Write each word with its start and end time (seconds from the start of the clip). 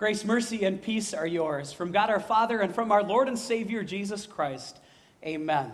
Grace, 0.00 0.24
mercy, 0.24 0.64
and 0.64 0.80
peace 0.80 1.12
are 1.12 1.26
yours 1.26 1.74
from 1.74 1.92
God 1.92 2.08
our 2.08 2.20
Father 2.20 2.60
and 2.60 2.74
from 2.74 2.90
our 2.90 3.02
Lord 3.02 3.28
and 3.28 3.38
Savior 3.38 3.84
Jesus 3.84 4.26
Christ. 4.26 4.80
Amen. 5.22 5.70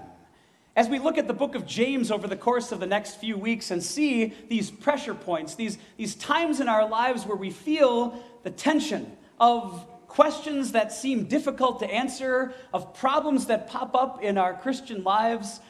As 0.75 0.89
we 0.89 0.99
look 0.99 1.17
at 1.17 1.29
the 1.29 1.33
book 1.33 1.55
of 1.55 1.65
James 1.65 2.11
over 2.11 2.27
the 2.27 2.35
course 2.35 2.73
of 2.73 2.81
the 2.81 2.89
next 2.89 3.21
few 3.21 3.39
weeks 3.39 3.71
and 3.71 3.81
see 3.81 4.35
these 4.49 4.69
pressure 4.69 5.15
points, 5.15 5.55
these, 5.55 5.79
these 5.97 6.17
times 6.17 6.59
in 6.59 6.69
our 6.69 6.89
lives 6.89 7.25
where 7.25 7.37
we 7.37 7.51
feel 7.51 8.21
the 8.43 8.51
tension 8.51 9.17
of 9.39 9.87
questions 10.09 10.73
that 10.73 10.91
seem 10.91 11.27
difficult 11.27 11.79
to 11.79 11.87
answer, 11.89 12.53
of 12.75 12.95
problems 12.95 13.47
that 13.47 13.69
pop 13.69 13.95
up 13.95 14.25
in 14.25 14.39
our 14.39 14.55
Christian 14.55 15.05
lives, 15.05 15.61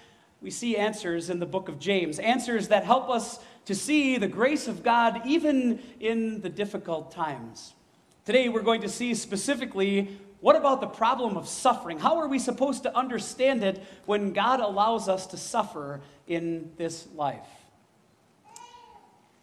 we 0.40 0.50
see 0.50 0.78
answers 0.78 1.28
in 1.28 1.40
the 1.40 1.44
book 1.44 1.68
of 1.68 1.78
James. 1.78 2.18
Answers 2.18 2.68
that 2.68 2.84
help 2.86 3.10
us 3.10 3.38
to 3.66 3.74
see 3.74 4.16
the 4.16 4.28
grace 4.28 4.66
of 4.66 4.82
God 4.82 5.20
even 5.26 5.78
in 6.00 6.40
the 6.40 6.48
difficult 6.48 7.12
times. 7.12 7.74
Today, 8.26 8.48
we're 8.48 8.62
going 8.62 8.80
to 8.80 8.88
see 8.88 9.14
specifically 9.14 10.18
what 10.40 10.56
about 10.56 10.80
the 10.80 10.88
problem 10.88 11.36
of 11.36 11.46
suffering? 11.46 12.00
How 12.00 12.18
are 12.18 12.26
we 12.26 12.40
supposed 12.40 12.82
to 12.82 12.96
understand 12.96 13.62
it 13.62 13.80
when 14.04 14.32
God 14.32 14.58
allows 14.58 15.08
us 15.08 15.28
to 15.28 15.36
suffer 15.36 16.00
in 16.26 16.72
this 16.76 17.06
life? 17.14 17.46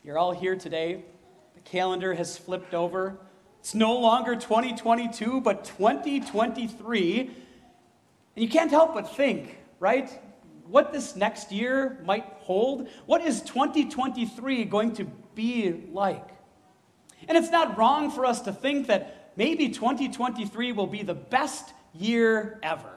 You're 0.04 0.18
all 0.18 0.34
here 0.34 0.58
today. 0.58 1.06
The 1.56 1.62
calendar 1.62 2.14
has 2.14 2.38
flipped 2.38 2.74
over. 2.74 3.16
It's 3.62 3.74
no 3.74 3.98
longer 3.98 4.36
2022, 4.36 5.40
but 5.40 5.64
2023. 5.64 7.20
And 7.22 7.32
you 8.36 8.50
can't 8.50 8.70
help 8.70 8.96
but 8.96 9.16
think, 9.16 9.60
right? 9.80 10.12
What 10.68 10.92
this 10.92 11.16
next 11.16 11.54
year 11.54 12.02
might 12.04 12.26
hold. 12.40 12.90
What 13.06 13.22
is 13.22 13.44
2023 13.44 14.66
going 14.66 14.94
to 14.96 15.06
be 15.36 15.86
like? 15.94 16.33
And 17.28 17.38
it's 17.38 17.52
not 17.52 17.78
wrong 17.78 18.12
for 18.12 18.26
us 18.26 18.42
to 18.42 18.54
think 18.54 18.88
that 18.88 19.32
maybe 19.36 19.70
2023 19.70 20.72
will 20.72 20.88
be 20.88 21.04
the 21.04 21.14
best 21.14 21.74
year 21.94 22.60
ever. 22.64 22.90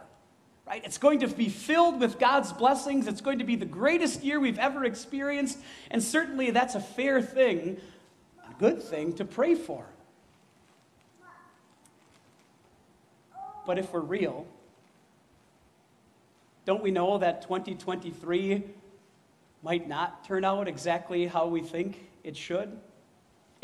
Right? 0.66 0.82
It's 0.84 0.98
going 0.98 1.20
to 1.20 1.28
be 1.28 1.48
filled 1.48 2.00
with 2.00 2.18
God's 2.18 2.52
blessings. 2.52 3.06
It's 3.06 3.20
going 3.20 3.38
to 3.38 3.44
be 3.44 3.54
the 3.54 3.66
greatest 3.66 4.24
year 4.24 4.40
we've 4.40 4.58
ever 4.58 4.84
experienced. 4.84 5.58
And 5.90 6.02
certainly 6.02 6.50
that's 6.50 6.74
a 6.74 6.80
fair 6.80 7.22
thing, 7.22 7.80
a 8.50 8.54
good 8.58 8.82
thing 8.82 9.12
to 9.14 9.24
pray 9.24 9.54
for. 9.54 9.86
But 13.64 13.78
if 13.78 13.92
we're 13.92 14.00
real, 14.00 14.46
don't 16.64 16.82
we 16.82 16.90
know 16.90 17.18
that 17.18 17.42
2023 17.42 18.64
might 19.62 19.88
not 19.88 20.24
turn 20.24 20.44
out 20.44 20.66
exactly 20.66 21.26
how 21.26 21.46
we 21.46 21.60
think 21.60 22.08
it 22.24 22.36
should? 22.36 22.76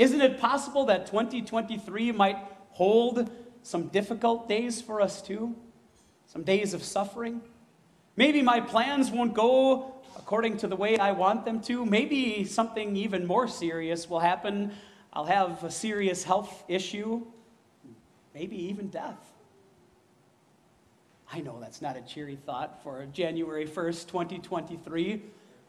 Isn't 0.03 0.21
it 0.21 0.41
possible 0.41 0.87
that 0.87 1.07
2023 1.07 2.11
might 2.11 2.37
hold 2.71 3.31
some 3.63 3.87
difficult 3.87 4.49
days 4.49 4.83
for 4.83 5.01
us 5.01 5.23
too? 5.23 5.55
Some 6.27 6.43
days 6.43 6.75
of 6.75 6.83
suffering? 6.83 7.41
Maybe 8.17 8.43
my 8.43 8.59
plans 8.59 9.13
won't 9.13 9.33
go 9.33 9.95
according 10.17 10.57
to 10.57 10.67
the 10.67 10.75
way 10.75 10.99
I 10.99 11.13
want 11.13 11.45
them 11.45 11.61
to. 11.63 11.87
Maybe 11.87 12.45
something 12.45 12.97
even 12.97 13.29
more 13.29 13.47
serious 13.47 14.11
will 14.11 14.19
happen. 14.19 14.73
I'll 15.13 15.27
have 15.27 15.63
a 15.63 15.71
serious 15.71 16.25
health 16.25 16.65
issue, 16.67 17.25
maybe 18.35 18.57
even 18.57 18.89
death. 18.89 19.25
I 21.33 21.43
know 21.43 21.61
that's 21.61 21.81
not 21.81 21.97
a 21.97 22.01
cheery 22.01 22.39
thought 22.45 22.83
for 22.83 23.07
January 23.13 23.69
1st, 23.69 24.09
2023, 24.09 25.23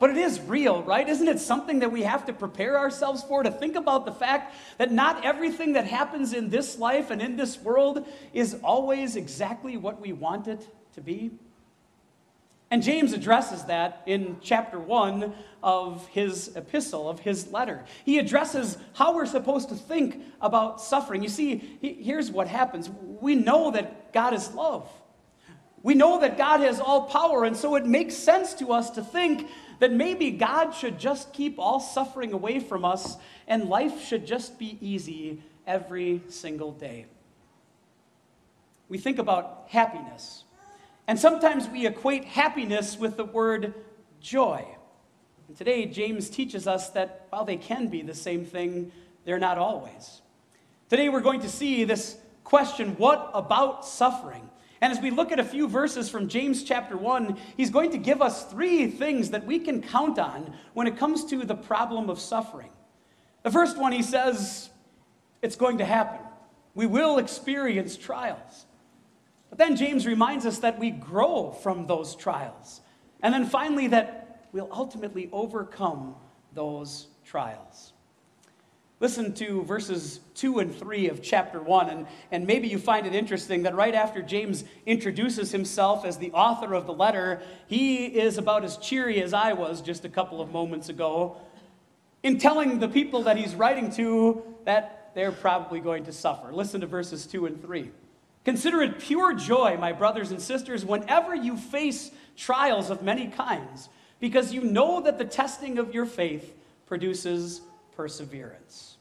but 0.04 0.10
it 0.10 0.18
is 0.18 0.42
real, 0.42 0.84
right? 0.84 1.08
Isn't 1.08 1.30
it 1.30 1.40
something 1.40 1.80
that 1.80 1.90
we 1.90 2.02
have 2.04 2.26
to 2.26 2.34
prepare 2.34 2.78
ourselves 2.78 3.24
for? 3.24 3.42
To 3.42 3.50
think 3.50 3.78
about 3.78 4.04
the 4.04 4.12
fact 4.12 4.54
that 4.78 4.92
not 4.92 5.24
everything 5.24 5.72
that 5.72 5.88
happens 5.88 6.34
in 6.34 6.50
this 6.50 6.78
life 6.78 7.10
and 7.10 7.22
in 7.22 7.38
this 7.38 7.58
world 7.58 8.06
is 8.34 8.56
always 8.66 9.16
exactly 9.16 9.78
what 9.78 10.02
we 10.02 10.12
want 10.12 10.50
it 10.50 10.68
to 10.96 11.00
be? 11.00 11.32
And 12.70 12.84
James 12.84 13.14
addresses 13.14 13.64
that 13.64 14.02
in 14.06 14.36
chapter 14.42 14.78
1 14.78 15.34
of 15.64 16.06
his 16.10 16.54
epistle, 16.58 17.10
of 17.10 17.22
his 17.22 17.48
letter. 17.54 17.86
He 18.04 18.20
addresses 18.20 18.78
how 18.96 19.16
we're 19.16 19.26
supposed 19.26 19.70
to 19.70 19.76
think 19.76 20.22
about 20.42 20.82
suffering. 20.82 21.24
You 21.24 21.30
see, 21.30 21.78
here's 21.82 22.30
what 22.30 22.50
happens 22.50 22.90
we 23.22 23.36
know 23.36 23.72
that 23.72 24.12
God 24.12 24.34
is 24.34 24.54
love. 24.54 24.92
We 25.82 25.96
know 25.96 26.22
that 26.22 26.38
God 26.38 26.62
has 26.62 26.80
all 26.80 27.04
power, 27.04 27.44
and 27.44 27.56
so 27.56 27.76
it 27.76 27.86
makes 27.86 28.16
sense 28.16 28.54
to 28.56 28.72
us 28.72 28.90
to 28.92 29.02
think 29.04 29.50
that 29.80 29.92
maybe 29.92 30.32
God 30.32 30.72
should 30.72 31.00
just 31.00 31.34
keep 31.34 31.60
all 31.60 31.80
suffering 31.80 32.34
away 32.34 32.60
from 32.60 32.86
us 32.86 33.18
and 33.48 33.70
life 33.70 34.06
should 34.06 34.26
just 34.26 34.58
be 34.60 34.78
easy 34.82 35.42
every 35.68 36.22
single 36.30 36.72
day. 36.72 37.06
We 38.90 38.98
think 38.98 39.18
about 39.18 39.66
happiness, 39.70 40.44
and 41.08 41.20
sometimes 41.20 41.68
we 41.68 41.88
equate 41.88 42.26
happiness 42.26 42.98
with 42.98 43.18
the 43.18 43.26
word 43.26 43.74
joy. 44.20 44.66
And 45.48 45.58
today, 45.58 45.86
James 45.86 46.30
teaches 46.30 46.68
us 46.68 46.90
that 46.92 47.28
while 47.30 47.46
they 47.46 47.58
can 47.58 47.88
be 47.88 48.02
the 48.02 48.14
same 48.14 48.46
thing, 48.46 48.92
they're 49.26 49.40
not 49.40 49.58
always. 49.58 50.22
Today, 50.90 51.10
we're 51.10 51.22
going 51.22 51.42
to 51.42 51.50
see 51.50 51.84
this 51.84 52.18
question 52.44 52.96
what 52.98 53.32
about 53.34 53.86
suffering? 53.86 54.50
And 54.84 54.92
as 54.92 55.00
we 55.00 55.12
look 55.12 55.32
at 55.32 55.40
a 55.40 55.46
few 55.46 55.70
verses 55.70 56.10
from 56.10 56.28
James 56.28 56.62
chapter 56.62 56.98
1, 56.98 57.38
he's 57.56 57.70
going 57.70 57.92
to 57.92 57.98
give 57.98 58.22
us 58.22 58.44
three 58.52 58.88
things 58.88 59.30
that 59.30 59.46
we 59.46 59.58
can 59.58 59.82
count 59.82 60.20
on 60.20 60.54
when 60.74 60.88
it 60.88 60.98
comes 60.98 61.24
to 61.28 61.46
the 61.46 61.56
problem 61.56 62.10
of 62.10 62.20
suffering. 62.20 62.70
The 63.44 63.50
first 63.50 63.78
one, 63.78 63.94
he 63.94 64.04
says, 64.04 64.70
it's 65.42 65.56
going 65.56 65.78
to 65.78 65.86
happen. 65.86 66.20
We 66.76 66.86
will 66.86 67.18
experience 67.18 67.96
trials. 67.96 68.66
But 69.50 69.58
then 69.58 69.78
James 69.78 70.06
reminds 70.06 70.46
us 70.46 70.60
that 70.60 70.78
we 70.78 70.92
grow 70.92 71.52
from 71.64 71.88
those 71.88 72.14
trials. 72.14 72.82
And 73.22 73.34
then 73.34 73.46
finally, 73.46 73.88
that 73.88 74.50
we'll 74.52 74.68
ultimately 74.70 75.30
overcome 75.32 76.14
those 76.54 77.08
trials. 77.24 77.94
Listen 79.04 79.34
to 79.34 79.64
verses 79.64 80.22
2 80.36 80.60
and 80.60 80.74
3 80.74 81.10
of 81.10 81.22
chapter 81.22 81.62
1, 81.62 81.90
and, 81.90 82.08
and 82.32 82.48
maybe 82.48 82.70
you 82.70 82.80
find 82.80 83.06
it 83.06 83.14
interesting 83.14 83.64
that 83.64 83.76
right 83.76 83.94
after 83.94 84.22
James 84.22 84.64
introduces 84.86 85.52
himself 85.52 86.06
as 86.06 86.18
the 86.18 86.32
author 86.32 86.74
of 86.74 86.86
the 86.86 86.94
letter, 86.94 87.42
he 87.68 88.06
is 88.06 88.38
about 88.38 88.64
as 88.64 88.78
cheery 88.78 89.22
as 89.22 89.34
I 89.34 89.52
was 89.52 89.82
just 89.82 90.06
a 90.06 90.10
couple 90.10 90.40
of 90.40 90.54
moments 90.54 90.88
ago 90.88 91.36
in 92.24 92.38
telling 92.38 92.80
the 92.80 92.88
people 92.88 93.24
that 93.24 93.36
he's 93.36 93.56
writing 93.56 93.92
to 93.96 94.42
that 94.64 95.12
they're 95.14 95.34
probably 95.34 95.82
going 95.82 96.06
to 96.06 96.14
suffer. 96.14 96.54
Listen 96.54 96.80
to 96.80 96.88
verses 96.88 97.26
2 97.26 97.46
and 97.48 97.62
3. 97.62 97.92
Consider 98.46 98.82
it 98.84 99.00
pure 99.00 99.34
joy, 99.34 99.76
my 99.78 99.92
brothers 99.92 100.32
and 100.32 100.42
sisters, 100.42 100.86
whenever 100.86 101.36
you 101.36 101.58
face 101.58 102.12
trials 102.38 102.90
of 102.90 103.04
many 103.04 103.28
kinds, 103.28 103.90
because 104.22 104.54
you 104.54 104.62
know 104.62 105.02
that 105.02 105.18
the 105.18 105.26
testing 105.26 105.78
of 105.78 105.94
your 105.94 106.06
faith 106.06 106.56
produces 106.86 107.60
perseverance. 107.96 108.93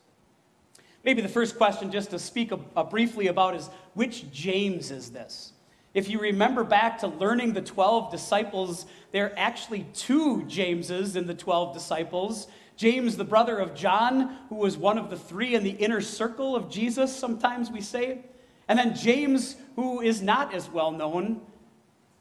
Maybe 1.05 1.21
the 1.21 1.29
first 1.29 1.57
question, 1.57 1.91
just 1.91 2.11
to 2.11 2.19
speak 2.19 2.53
a, 2.53 2.57
a 2.77 2.81
uh, 2.81 2.85
briefly 2.85 3.27
about, 3.27 3.57
is 3.57 3.69
which 3.95 4.31
James 4.31 4.91
is 4.91 5.11
this? 5.11 5.53
If 5.95 6.09
you 6.09 6.21
remember 6.21 6.65
back 6.65 6.99
to 7.01 7.09
learning 7.09 7.53
the 7.53 7.61
12 7.61 8.11
disciples, 8.11 8.87
there 9.11 9.27
are 9.27 9.33
actually 9.37 9.87
two 9.93 10.45
Jameses 10.45 11.17
in 11.17 11.27
the 11.27 11.35
12 11.35 11.75
disciples. 11.75 12.47
James, 12.77 13.17
the 13.17 13.25
brother 13.25 13.59
of 13.59 13.75
John, 13.75 14.39
who 14.49 14.55
was 14.55 14.79
one 14.79 14.97
of 14.97 15.11
the 15.11 15.19
three 15.19 15.55
in 15.55 15.65
the 15.65 15.71
inner 15.71 16.01
circle 16.01 16.57
of 16.57 16.71
Jesus, 16.71 17.15
sometimes 17.15 17.71
we 17.71 17.83
say. 17.83 18.21
And 18.69 18.79
then 18.79 18.95
James, 18.95 19.57
who 19.77 20.01
is 20.01 20.23
not 20.23 20.55
as 20.55 20.71
well 20.71 20.93
known. 20.93 21.43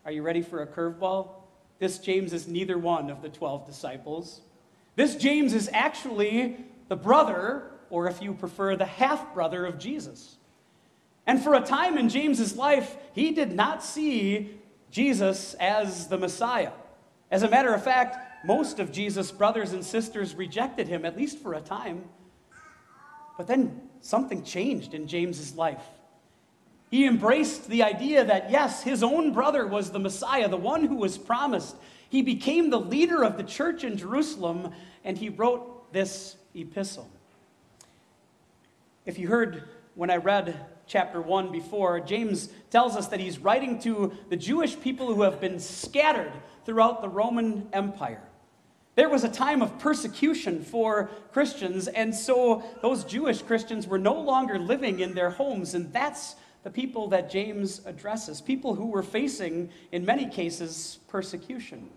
Are 0.03 0.11
you 0.11 0.23
ready 0.23 0.41
for 0.41 0.61
a 0.63 0.67
curveball? 0.67 1.29
This 1.79 1.97
James 1.97 2.33
is 2.33 2.47
neither 2.47 2.77
one 2.77 3.09
of 3.09 3.21
the 3.21 3.29
12 3.29 3.65
disciples. 3.65 4.41
This 4.95 5.15
James 5.15 5.53
is 5.53 5.69
actually 5.71 6.57
the 6.89 6.95
brother 6.97 7.71
or 7.91 8.07
if 8.07 8.22
you 8.22 8.34
prefer, 8.34 8.75
the 8.75 8.85
half 8.85 9.34
brother 9.34 9.66
of 9.66 9.78
Jesus. 9.78 10.38
And 11.28 11.41
for 11.41 11.53
a 11.53 11.61
time 11.61 11.97
in 11.97 12.09
James's 12.09 12.55
life, 12.55 12.97
he 13.14 13.32
did 13.32 13.53
not 13.53 13.84
see 13.84 14.58
Jesus 14.90 15.53
as 15.55 16.08
the 16.08 16.17
Messiah. 16.17 16.72
As 17.29 17.43
a 17.43 17.49
matter 17.49 17.73
of 17.73 17.84
fact, 17.84 18.46
most 18.46 18.79
of 18.79 18.91
Jesus' 18.91 19.32
brothers 19.32 19.73
and 19.73 19.85
sisters 19.85 20.35
rejected 20.35 20.88
him, 20.88 21.05
at 21.05 21.16
least 21.16 21.38
for 21.38 21.53
a 21.53 21.61
time. 21.61 22.05
But 23.38 23.47
then 23.47 23.82
something 24.02 24.44
changed 24.44 24.94
in 24.94 25.08
James's 25.08 25.55
life. 25.55 25.84
He 26.90 27.05
embraced 27.05 27.70
the 27.70 27.84
idea 27.84 28.26
that, 28.26 28.52
yes, 28.52 28.84
his 28.84 29.02
own 29.02 29.32
brother 29.32 29.66
was 29.66 29.91
the 29.91 29.99
Messiah, 29.99 30.49
the 30.49 30.58
one 30.58 30.85
who 30.85 30.96
was 30.96 31.17
promised. 31.17 31.76
He 32.09 32.22
became 32.22 32.70
the 32.70 32.79
leader 32.79 33.23
of 33.23 33.37
the 33.37 33.44
church 33.44 33.85
in 33.85 33.96
Jerusalem, 33.96 34.73
and 35.05 35.17
he 35.17 35.29
wrote 35.29 35.94
this 35.94 36.35
epistle. 36.53 37.09
If 39.03 39.17
you 39.17 39.27
heard 39.27 39.63
when 39.95 40.11
I 40.11 40.17
read 40.17 40.63
chapter 40.85 41.19
1 41.19 41.51
before, 41.51 41.99
James 41.99 42.49
tells 42.69 42.95
us 42.95 43.07
that 43.07 43.19
he's 43.19 43.39
writing 43.39 43.79
to 43.79 44.13
the 44.29 44.37
Jewish 44.37 44.79
people 44.79 45.13
who 45.13 45.23
have 45.23 45.41
been 45.41 45.59
scattered 45.59 46.31
throughout 46.65 47.01
the 47.01 47.09
Roman 47.09 47.67
Empire. 47.73 48.21
There 48.93 49.09
was 49.09 49.23
a 49.23 49.29
time 49.29 49.63
of 49.63 49.79
persecution 49.79 50.63
for 50.63 51.09
Christians, 51.31 51.87
and 51.87 52.13
so 52.13 52.63
those 52.83 53.03
Jewish 53.03 53.41
Christians 53.41 53.87
were 53.87 53.97
no 53.97 54.13
longer 54.13 54.59
living 54.59 54.99
in 54.99 55.15
their 55.15 55.31
homes, 55.31 55.73
and 55.73 55.91
that's 55.91 56.35
the 56.63 56.69
people 56.69 57.07
that 57.07 57.31
James 57.31 57.81
addresses 57.85 58.39
people 58.39 58.75
who 58.75 58.85
were 58.85 59.01
facing, 59.01 59.71
in 59.91 60.05
many 60.05 60.27
cases, 60.27 60.99
persecution. 61.07 61.89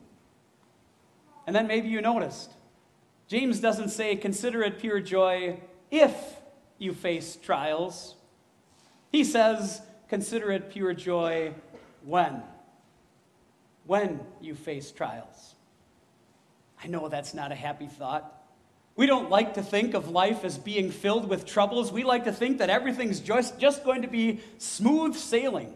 And 1.47 1.55
then 1.55 1.67
maybe 1.67 1.89
you 1.89 2.01
noticed, 2.01 2.53
James 3.29 3.61
doesn't 3.61 3.91
say, 3.91 4.17
consider 4.17 4.63
it 4.63 4.79
pure 4.79 5.01
joy 5.01 5.61
if 5.91 6.37
you 6.85 6.93
face 6.93 7.37
trials. 7.43 8.15
He 9.11 9.25
says, 9.25 9.81
consider 10.09 10.53
it 10.53 10.71
pure 10.71 10.93
joy 10.93 11.55
when. 12.05 12.43
When 13.87 14.21
you 14.41 14.55
face 14.55 14.93
trials. 14.93 15.55
I 16.83 16.87
know 16.87 17.09
that's 17.09 17.35
not 17.35 17.51
a 17.51 17.55
happy 17.55 17.87
thought. 17.87 18.31
We 18.97 19.07
don't 19.07 19.31
like 19.31 19.55
to 19.55 19.63
think 19.63 19.95
of 19.95 20.11
life 20.11 20.45
as 20.45 20.57
being 20.57 20.91
filled 20.91 21.29
with 21.29 21.47
troubles. 21.47 21.91
We 21.91 22.05
like 22.05 22.25
to 22.25 22.33
think 22.33 22.59
that 22.59 22.71
everything's 22.71 23.19
just, 23.19 23.59
just 23.59 23.83
going 23.85 24.03
to 24.03 24.09
be 24.09 24.41
smooth 24.59 25.17
sailing. 25.17 25.75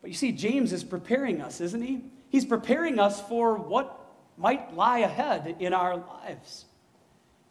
But 0.00 0.10
you 0.10 0.16
see, 0.16 0.32
James 0.32 0.72
is 0.72 0.82
preparing 0.82 1.40
us, 1.40 1.60
isn't 1.60 1.82
he? 1.82 2.02
He's 2.30 2.44
preparing 2.44 2.98
us 2.98 3.20
for 3.28 3.56
what 3.56 4.00
might 4.36 4.74
lie 4.74 5.00
ahead 5.00 5.56
in 5.60 5.72
our 5.72 5.96
lives. 5.96 6.64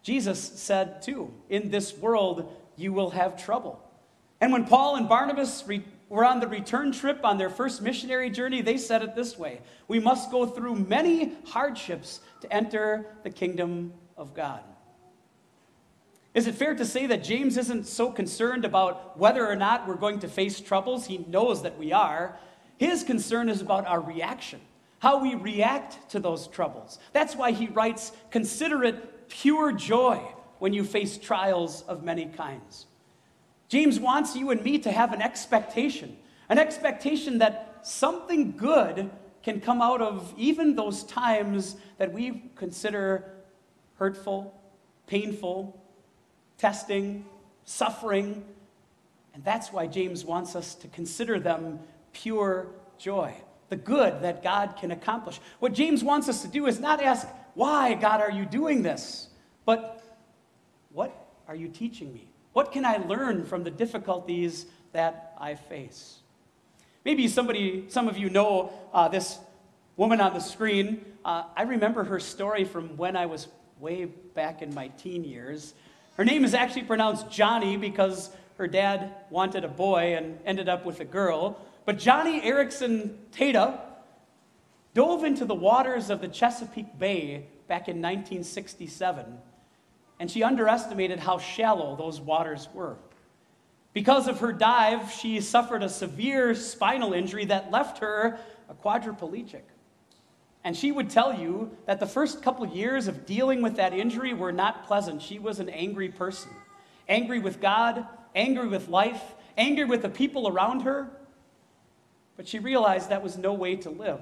Jesus 0.04 0.40
said, 0.40 1.02
too, 1.02 1.34
in 1.50 1.70
this 1.70 1.96
world 1.96 2.52
you 2.76 2.94
will 2.94 3.12
have 3.12 3.42
trouble. 3.42 3.82
And 4.40 4.52
when 4.52 4.66
Paul 4.66 4.96
and 4.96 5.08
Barnabas 5.08 5.64
re- 5.68 5.84
were 6.10 6.26
on 6.26 6.40
the 6.40 6.48
return 6.48 6.92
trip 6.92 7.24
on 7.24 7.38
their 7.38 7.50
first 7.50 7.82
missionary 7.82 8.30
journey, 8.30 8.62
they 8.62 8.78
said 8.78 9.04
it 9.04 9.16
this 9.16 9.38
way 9.38 9.62
We 9.88 10.00
must 10.00 10.32
go 10.32 10.46
through 10.46 10.76
many 10.76 11.34
hardships 11.46 12.22
to 12.42 12.52
enter 12.52 13.06
the 13.24 13.30
kingdom 13.30 13.94
of 14.18 14.34
God. 14.34 14.62
Is 16.34 16.48
it 16.48 16.56
fair 16.56 16.76
to 16.76 16.86
say 16.86 17.08
that 17.08 17.24
James 17.24 17.58
isn't 17.58 17.86
so 17.86 18.10
concerned 18.10 18.64
about 18.64 19.20
whether 19.20 19.46
or 19.46 19.56
not 19.56 19.88
we're 19.88 19.96
going 19.96 20.20
to 20.20 20.30
face 20.30 20.62
troubles? 20.62 21.06
He 21.06 21.20
knows 21.28 21.62
that 21.64 21.78
we 21.78 21.92
are. 21.92 22.38
His 22.78 23.04
concern 23.04 23.50
is 23.50 23.62
about 23.62 23.86
our 23.86 24.00
reaction, 24.00 24.62
how 25.00 25.22
we 25.22 25.36
react 25.36 26.10
to 26.12 26.20
those 26.20 26.48
troubles. 26.48 27.00
That's 27.12 27.36
why 27.36 27.52
he 27.52 27.68
writes, 27.68 28.14
Consider 28.32 28.84
it 28.86 29.11
pure 29.32 29.72
joy 29.72 30.22
when 30.60 30.74
you 30.74 30.84
face 30.84 31.18
trials 31.18 31.82
of 31.88 32.04
many 32.04 32.26
kinds. 32.26 32.86
James 33.68 34.00
wants 34.00 34.36
you 34.36 34.52
and 34.52 34.62
me 34.62 34.78
to 34.78 34.92
have 34.92 35.14
an 35.14 35.22
expectation, 35.22 36.18
an 36.50 36.60
expectation 36.60 37.40
that 37.40 37.80
something 37.84 38.52
good 38.58 39.10
can 39.42 39.60
come 39.60 39.82
out 39.82 40.02
of 40.02 40.34
even 40.38 40.76
those 40.76 41.04
times 41.04 41.78
that 41.98 42.12
we 42.12 42.52
consider 42.56 43.32
hurtful, 43.96 44.54
painful, 45.08 45.82
testing, 46.58 47.26
suffering. 47.64 48.44
And 49.34 49.44
that's 49.44 49.72
why 49.72 49.88
James 49.88 50.26
wants 50.26 50.56
us 50.56 50.76
to 50.76 50.88
consider 50.90 51.40
them 51.40 51.80
pure 52.14 52.68
joy, 52.98 53.34
the 53.70 53.78
good 53.78 54.22
that 54.22 54.44
God 54.44 54.76
can 54.78 54.92
accomplish. 54.92 55.40
What 55.60 55.74
James 55.74 56.04
wants 56.04 56.28
us 56.28 56.42
to 56.42 56.48
do 56.48 56.68
is 56.68 56.80
not 56.80 57.02
ask, 57.02 57.28
Why, 57.54 57.94
God, 57.94 58.22
are 58.22 58.32
you 58.32 58.46
doing 58.46 58.82
this? 58.82 59.28
But, 59.66 60.04
What 60.94 61.16
are 61.48 61.56
you 61.56 61.68
teaching 61.68 62.14
me? 62.14 62.28
What 62.54 62.72
can 62.72 62.86
I 62.86 62.98
learn 62.98 63.46
from 63.46 63.64
the 63.64 63.72
difficulties 63.72 64.66
that 64.92 65.34
I 65.40 65.56
face? 65.56 66.20
Maybe 67.06 67.28
somebody, 67.28 67.86
some 67.88 68.08
of 68.08 68.18
you 68.18 68.30
know 68.30 68.72
uh, 68.94 69.08
this 69.08 69.40
woman 69.96 70.22
on 70.22 70.34
the 70.34 70.40
screen. 70.40 71.04
Uh, 71.24 71.44
I 71.56 71.64
remember 71.64 72.04
her 72.04 72.20
story 72.20 72.64
from 72.64 72.98
when 72.98 73.16
I 73.16 73.26
was 73.26 73.48
way 73.80 74.06
back 74.06 74.62
in 74.62 74.74
my 74.74 74.90
teen 74.90 75.24
years. 75.24 75.74
Her 76.18 76.26
name 76.26 76.44
is 76.44 76.54
actually 76.54 76.84
pronounced 76.84 77.30
Johnny 77.32 77.78
because 77.78 78.30
her 78.58 78.68
dad 78.68 79.14
wanted 79.30 79.64
a 79.64 79.68
boy 79.68 80.16
and 80.16 80.38
ended 80.46 80.70
up 80.70 80.86
with 80.86 81.00
a 81.00 81.06
girl. 81.06 81.58
But 81.86 81.98
Joni 81.98 82.44
Eareckson 82.44 83.16
Tada 83.32 83.80
dove 84.94 85.24
into 85.24 85.46
the 85.46 85.56
waters 85.56 86.10
of 86.10 86.22
the 86.22 86.28
Chesapeake 86.28 86.98
Bay 87.00 87.48
back 87.68 87.88
in 87.88 87.98
1967 87.98 89.38
and 90.22 90.30
she 90.30 90.44
underestimated 90.44 91.18
how 91.18 91.40
shallow 91.40 91.96
those 91.96 92.22
waters 92.22 92.70
were. 92.76 92.96
Because 93.92 94.28
of 94.28 94.40
her 94.42 94.54
dive, 94.54 95.12
she 95.12 95.42
suffered 95.42 95.82
a 95.82 95.90
severe 95.90 96.54
spinal 96.54 97.14
injury 97.14 97.46
that 97.46 97.72
left 97.72 97.98
her 97.98 98.40
a 98.70 98.76
quadriplegic. 98.76 99.64
And 100.64 100.78
she 100.78 100.92
would 100.92 101.10
tell 101.10 101.34
you 101.34 101.76
that 101.88 102.00
the 102.00 102.06
first 102.06 102.44
couple 102.44 102.68
years 102.68 103.08
of 103.08 103.26
dealing 103.26 103.64
with 103.64 103.78
that 103.78 103.96
injury 103.96 104.36
were 104.36 104.52
not 104.52 104.86
pleasant. 104.86 105.24
She 105.24 105.40
was 105.40 105.60
an 105.60 105.70
angry 105.70 106.10
person 106.10 106.52
angry 107.10 107.40
with 107.40 107.60
God, 107.60 108.06
angry 108.36 108.68
with 108.68 108.90
life, 108.90 109.24
angry 109.58 109.86
with 109.86 110.04
the 110.04 110.10
people 110.10 110.48
around 110.48 110.82
her. 110.82 111.10
But 112.38 112.48
she 112.48 112.60
realized 112.60 113.10
that 113.10 113.24
was 113.24 113.40
no 113.40 113.54
way 113.54 113.76
to 113.78 113.90
live. 113.90 114.22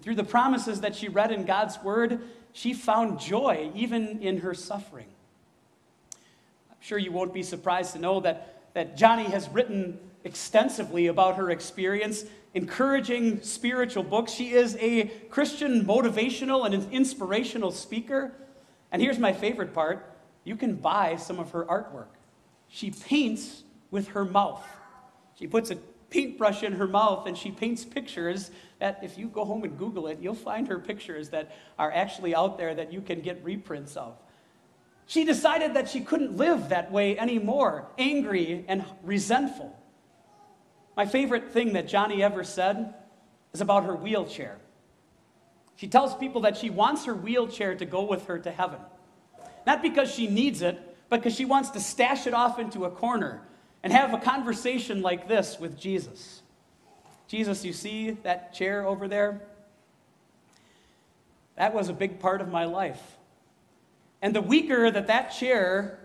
Through 0.00 0.14
the 0.14 0.24
promises 0.24 0.80
that 0.80 0.96
she 0.96 1.08
read 1.08 1.32
in 1.32 1.44
God's 1.44 1.78
word, 1.82 2.22
she 2.52 2.72
found 2.72 3.20
joy 3.20 3.70
even 3.74 4.22
in 4.22 4.38
her 4.38 4.54
suffering. 4.54 5.06
I'm 6.70 6.76
sure 6.80 6.98
you 6.98 7.12
won't 7.12 7.34
be 7.34 7.42
surprised 7.42 7.92
to 7.92 7.98
know 7.98 8.20
that, 8.20 8.74
that 8.74 8.96
Joni 8.96 9.26
has 9.26 9.48
written 9.50 9.98
extensively 10.24 11.08
about 11.08 11.36
her 11.36 11.50
experience, 11.50 12.24
encouraging 12.54 13.42
spiritual 13.42 14.02
books. 14.02 14.32
She 14.32 14.52
is 14.52 14.76
a 14.80 15.04
Christian 15.30 15.84
motivational 15.84 16.66
and 16.66 16.92
inspirational 16.92 17.70
speaker. 17.70 18.32
And 18.90 19.00
here's 19.02 19.18
my 19.18 19.32
favorite 19.32 19.74
part 19.74 20.08
you 20.44 20.56
can 20.56 20.74
buy 20.74 21.16
some 21.16 21.38
of 21.38 21.52
her 21.52 21.64
artwork. 21.64 22.08
She 22.68 22.90
paints 22.90 23.62
with 23.90 24.08
her 24.08 24.24
mouth. 24.24 24.64
She 25.38 25.46
puts 25.46 25.70
a 25.70 25.76
paintbrush 26.10 26.62
in 26.62 26.72
her 26.74 26.86
mouth 26.86 27.26
and 27.26 27.36
she 27.36 27.50
paints 27.50 27.84
pictures 27.84 28.50
that 28.82 28.98
if 29.00 29.16
you 29.16 29.28
go 29.28 29.44
home 29.44 29.62
and 29.62 29.78
Google 29.78 30.08
it, 30.08 30.18
you'll 30.20 30.34
find 30.34 30.66
her 30.66 30.80
pictures 30.80 31.28
that 31.28 31.54
are 31.78 31.92
actually 31.92 32.34
out 32.34 32.58
there 32.58 32.74
that 32.74 32.92
you 32.92 33.00
can 33.00 33.20
get 33.20 33.42
reprints 33.44 33.96
of. 33.96 34.16
She 35.06 35.24
decided 35.24 35.74
that 35.74 35.88
she 35.88 36.00
couldn't 36.00 36.36
live 36.36 36.70
that 36.70 36.90
way 36.90 37.16
anymore, 37.16 37.86
angry 37.96 38.64
and 38.66 38.84
resentful. 39.04 39.78
My 40.96 41.06
favorite 41.06 41.52
thing 41.52 41.74
that 41.74 41.86
Joni 41.86 42.22
ever 42.22 42.42
said 42.42 42.92
is 43.52 43.60
about 43.60 43.84
her 43.84 43.94
wheelchair. 43.94 44.58
She 45.76 45.86
tells 45.86 46.16
people 46.16 46.40
that 46.40 46.56
she 46.56 46.68
wants 46.68 47.04
her 47.04 47.14
wheelchair 47.14 47.76
to 47.76 47.84
go 47.84 48.02
with 48.02 48.26
her 48.26 48.40
to 48.40 48.50
heaven. 48.50 48.80
Not 49.64 49.80
because 49.80 50.12
she 50.12 50.26
needs 50.26 50.60
it, 50.60 50.96
but 51.08 51.20
because 51.20 51.36
she 51.36 51.44
wants 51.44 51.70
to 51.70 51.78
stash 51.78 52.26
it 52.26 52.34
off 52.34 52.58
into 52.58 52.84
a 52.84 52.90
corner 52.90 53.42
and 53.84 53.92
have 53.92 54.12
a 54.12 54.18
conversation 54.18 55.02
like 55.02 55.28
this 55.28 55.60
with 55.60 55.78
Jesus. 55.78 56.42
Jesus, 57.32 57.64
you 57.64 57.72
see 57.72 58.10
that 58.24 58.52
chair 58.52 58.86
over 58.86 59.08
there? 59.08 59.40
That 61.56 61.72
was 61.72 61.88
a 61.88 61.94
big 61.94 62.20
part 62.20 62.42
of 62.42 62.48
my 62.48 62.66
life. 62.66 63.00
And 64.20 64.36
the 64.36 64.42
weaker 64.42 64.90
that 64.90 65.06
that 65.06 65.30
chair 65.30 65.98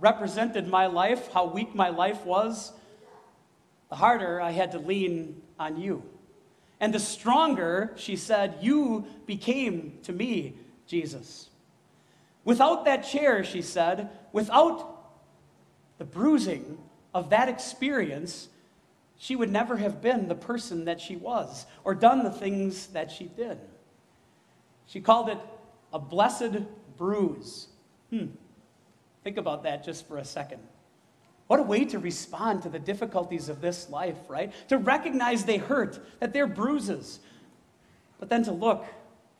represented 0.00 0.66
my 0.66 0.86
life, 0.86 1.32
how 1.32 1.44
weak 1.44 1.72
my 1.72 1.90
life 1.90 2.26
was, 2.26 2.72
the 3.90 3.94
harder 3.94 4.40
I 4.40 4.50
had 4.50 4.72
to 4.72 4.80
lean 4.80 5.40
on 5.56 5.80
you. 5.80 6.02
And 6.80 6.92
the 6.92 6.98
stronger, 6.98 7.92
she 7.94 8.16
said, 8.16 8.56
you 8.60 9.06
became 9.24 10.00
to 10.02 10.12
me, 10.12 10.54
Jesus. 10.88 11.48
Without 12.44 12.86
that 12.86 13.04
chair, 13.04 13.44
she 13.44 13.62
said, 13.62 14.10
without 14.32 15.12
the 15.98 16.04
bruising 16.04 16.76
of 17.14 17.30
that 17.30 17.48
experience, 17.48 18.48
she 19.22 19.36
would 19.36 19.52
never 19.52 19.76
have 19.76 20.02
been 20.02 20.26
the 20.26 20.34
person 20.34 20.86
that 20.86 21.00
she 21.00 21.14
was 21.14 21.64
or 21.84 21.94
done 21.94 22.24
the 22.24 22.30
things 22.30 22.88
that 22.88 23.08
she 23.08 23.26
did. 23.26 23.56
She 24.84 25.00
called 25.00 25.28
it 25.28 25.38
a 25.92 26.00
blessed 26.00 26.64
bruise. 26.96 27.68
Hmm. 28.10 28.26
Think 29.22 29.36
about 29.36 29.62
that 29.62 29.84
just 29.84 30.08
for 30.08 30.18
a 30.18 30.24
second. 30.24 30.58
What 31.46 31.60
a 31.60 31.62
way 31.62 31.84
to 31.84 32.00
respond 32.00 32.62
to 32.62 32.68
the 32.68 32.80
difficulties 32.80 33.48
of 33.48 33.60
this 33.60 33.88
life, 33.88 34.18
right? 34.26 34.52
To 34.70 34.76
recognize 34.76 35.44
they 35.44 35.58
hurt, 35.58 36.00
that 36.18 36.32
they're 36.32 36.48
bruises, 36.48 37.20
but 38.18 38.28
then 38.28 38.42
to 38.42 38.52
look 38.52 38.84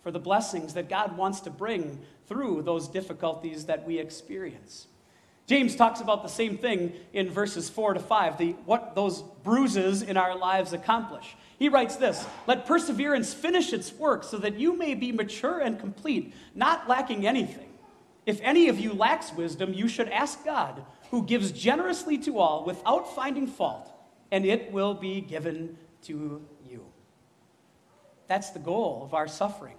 for 0.05 0.13
the 0.13 0.21
blessings 0.21 0.75
that 0.75 0.89
God 0.89 1.17
wants 1.17 1.41
to 1.41 1.51
bring 1.51 1.99
through 2.29 2.63
those 2.63 2.87
difficulties 2.87 3.65
that 3.65 3.85
we 3.85 3.99
experience. 3.99 4.87
James 5.47 5.75
talks 5.75 6.01
about 6.01 6.23
the 6.23 6.29
same 6.29 6.57
thing 6.57 6.93
in 7.13 7.29
verses 7.29 7.69
4 7.69 7.95
to 7.95 8.01
5, 8.01 8.39
the, 8.39 8.53
what 8.65 8.95
those 8.95 9.23
bruises 9.43 10.03
in 10.03 10.17
our 10.17 10.37
lives 10.37 10.73
accomplish. 10.73 11.37
He 11.59 11.69
writes 11.69 11.97
this 11.97 12.25
Let 12.47 12.67
perseverance 12.67 13.35
finish 13.35 13.73
its 13.73 13.93
work 13.93 14.25
so 14.25 14.39
that 14.39 14.59
you 14.59 14.77
may 14.77 14.95
be 14.95 15.13
mature 15.13 15.59
and 15.59 15.79
complete, 15.79 16.35
not 16.55 16.89
lacking 16.89 17.27
anything. 17.27 17.69
If 18.25 18.41
any 18.43 18.69
of 18.69 18.79
you 18.79 18.93
lacks 18.93 19.33
wisdom, 19.33 19.73
you 19.73 19.89
should 19.89 20.09
ask 20.09 20.45
God, 20.45 20.85
who 21.11 21.25
gives 21.25 21.51
generously 21.51 22.19
to 22.19 22.39
all 22.39 22.65
without 22.65 23.15
finding 23.15 23.47
fault, 23.47 23.93
and 24.31 24.47
it 24.47 24.71
will 24.71 24.95
be 24.95 25.21
given 25.21 25.77
to 26.03 26.41
you. 26.69 26.87
That's 28.29 28.51
the 28.51 28.61
goal 28.61 29.03
of 29.05 29.13
our 29.13 29.27
suffering 29.29 29.77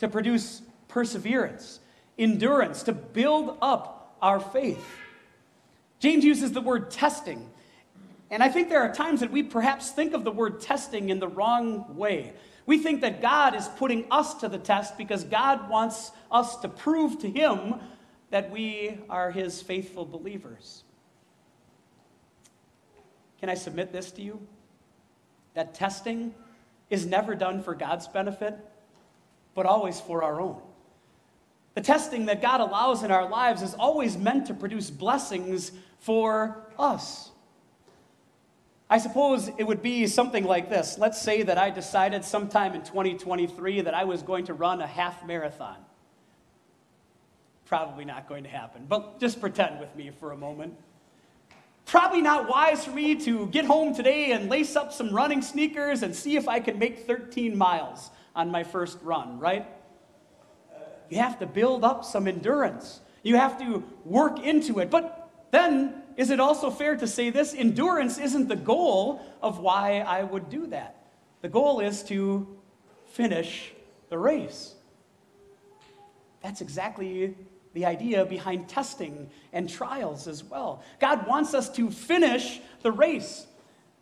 to 0.00 0.08
produce 0.08 0.60
perseverance, 0.88 1.80
endurance, 2.18 2.82
to 2.82 2.92
build 2.92 3.56
up 3.62 4.16
our 4.20 4.40
faith. 4.40 4.84
James 5.98 6.24
uses 6.24 6.52
the 6.52 6.60
word 6.60 6.90
testing. 6.90 7.50
And 8.30 8.42
I 8.42 8.48
think 8.48 8.68
there 8.68 8.82
are 8.82 8.92
times 8.92 9.20
that 9.20 9.30
we 9.30 9.42
perhaps 9.42 9.90
think 9.90 10.12
of 10.12 10.24
the 10.24 10.30
word 10.32 10.60
testing 10.60 11.08
in 11.08 11.18
the 11.20 11.28
wrong 11.28 11.96
way. 11.96 12.32
We 12.66 12.78
think 12.78 13.02
that 13.02 13.20
God 13.20 13.54
is 13.54 13.68
putting 13.68 14.06
us 14.10 14.34
to 14.34 14.48
the 14.48 14.58
test 14.58 14.96
because 14.96 15.24
God 15.24 15.68
wants 15.68 16.10
us 16.30 16.56
to 16.56 16.68
prove 16.68 17.18
to 17.20 17.30
Him 17.30 17.74
that 18.30 18.50
we 18.50 18.98
are 19.08 19.30
His 19.30 19.60
faithful 19.60 20.04
believers. 20.04 20.82
Can 23.40 23.50
I 23.50 23.54
submit 23.54 23.92
this 23.92 24.10
to 24.12 24.22
you? 24.22 24.40
That 25.52 25.74
testing 25.74 26.34
is 26.90 27.06
never 27.06 27.34
done 27.34 27.62
for 27.62 27.74
God's 27.74 28.08
benefit, 28.08 28.56
but 29.54 29.66
always 29.66 30.00
for 30.00 30.22
our 30.24 30.40
own. 30.40 30.60
The 31.74 31.80
testing 31.80 32.26
that 32.26 32.40
God 32.40 32.60
allows 32.60 33.02
in 33.02 33.10
our 33.10 33.28
lives 33.28 33.60
is 33.60 33.74
always 33.74 34.16
meant 34.16 34.46
to 34.46 34.54
produce 34.54 34.90
blessings 34.90 35.72
for 35.98 36.68
us. 36.78 37.30
I 38.88 38.98
suppose 38.98 39.50
it 39.58 39.64
would 39.64 39.82
be 39.82 40.06
something 40.06 40.44
like 40.44 40.68
this. 40.70 40.98
Let's 40.98 41.20
say 41.20 41.42
that 41.42 41.58
I 41.58 41.70
decided 41.70 42.24
sometime 42.24 42.74
in 42.74 42.82
2023 42.82 43.80
that 43.80 43.94
I 43.94 44.04
was 44.04 44.22
going 44.22 44.44
to 44.46 44.54
run 44.54 44.80
a 44.80 44.86
half 44.86 45.26
marathon. 45.26 45.78
Probably 47.64 48.04
not 48.04 48.28
going 48.28 48.44
to 48.44 48.50
happen, 48.50 48.86
but 48.88 49.18
just 49.18 49.40
pretend 49.40 49.80
with 49.80 49.94
me 49.96 50.10
for 50.20 50.32
a 50.32 50.36
moment. 50.36 50.76
Probably 51.86 52.22
not 52.22 52.48
wise 52.48 52.84
for 52.84 52.92
me 52.92 53.14
to 53.16 53.46
get 53.48 53.64
home 53.64 53.94
today 53.94 54.32
and 54.32 54.48
lace 54.48 54.76
up 54.76 54.92
some 54.92 55.10
running 55.10 55.42
sneakers 55.42 56.02
and 56.02 56.14
see 56.14 56.36
if 56.36 56.46
I 56.46 56.60
can 56.60 56.78
make 56.78 57.06
13 57.06 57.56
miles 57.56 58.10
on 58.36 58.50
my 58.50 58.62
first 58.64 58.98
run, 59.02 59.38
right? 59.38 59.66
You 61.14 61.20
have 61.20 61.38
to 61.38 61.46
build 61.46 61.84
up 61.84 62.04
some 62.04 62.26
endurance. 62.26 62.98
You 63.22 63.36
have 63.36 63.56
to 63.60 63.84
work 64.04 64.40
into 64.40 64.80
it. 64.80 64.90
But 64.90 65.30
then, 65.52 66.02
is 66.16 66.30
it 66.30 66.40
also 66.40 66.70
fair 66.70 66.96
to 66.96 67.06
say 67.06 67.30
this? 67.30 67.54
Endurance 67.54 68.18
isn't 68.18 68.48
the 68.48 68.56
goal 68.56 69.24
of 69.40 69.60
why 69.60 70.00
I 70.00 70.24
would 70.24 70.50
do 70.50 70.66
that. 70.66 71.06
The 71.40 71.48
goal 71.48 71.78
is 71.78 72.02
to 72.04 72.48
finish 73.12 73.72
the 74.08 74.18
race. 74.18 74.74
That's 76.42 76.60
exactly 76.60 77.36
the 77.74 77.86
idea 77.86 78.24
behind 78.26 78.68
testing 78.68 79.30
and 79.52 79.70
trials 79.70 80.26
as 80.26 80.42
well. 80.42 80.82
God 80.98 81.28
wants 81.28 81.54
us 81.54 81.70
to 81.76 81.92
finish 81.92 82.60
the 82.82 82.90
race. 82.90 83.46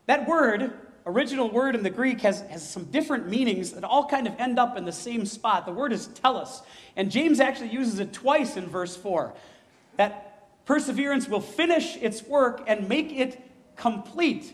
That 0.07 0.26
word, 0.26 0.73
original 1.06 1.50
word 1.50 1.75
in 1.75 1.82
the 1.82 1.90
Greek, 1.90 2.21
has, 2.21 2.42
has 2.42 2.68
some 2.68 2.85
different 2.85 3.28
meanings 3.28 3.73
that 3.73 3.85
all 3.85 4.06
kind 4.06 4.26
of 4.26 4.38
end 4.38 4.59
up 4.59 4.76
in 4.76 4.85
the 4.85 4.92
same 4.92 5.26
spot. 5.26 5.66
The 5.66 5.73
word 5.73 5.92
is 5.92 6.06
telos. 6.09 6.62
And 6.97 7.11
James 7.11 7.40
actually 7.40 7.71
uses 7.71 7.99
it 7.99 8.12
twice 8.12 8.56
in 8.56 8.66
verse 8.66 8.97
4. 8.97 9.32
That 9.97 10.64
perseverance 10.64 11.28
will 11.28 11.40
finish 11.40 11.97
its 11.97 12.23
work 12.23 12.64
and 12.66 12.88
make 12.88 13.12
it 13.12 13.40
complete. 13.76 14.52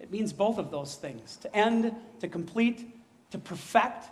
It 0.00 0.10
means 0.10 0.32
both 0.32 0.58
of 0.58 0.70
those 0.70 0.94
things 0.94 1.36
to 1.38 1.54
end, 1.54 1.94
to 2.20 2.28
complete, 2.28 2.90
to 3.30 3.38
perfect. 3.38 4.04